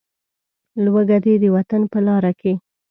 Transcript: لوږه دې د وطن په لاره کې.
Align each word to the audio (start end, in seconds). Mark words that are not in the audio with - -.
لوږه 0.83 1.17
دې 1.25 1.33
د 1.43 1.45
وطن 1.55 1.81
په 1.91 1.99
لاره 2.07 2.31
کې. 2.39 2.53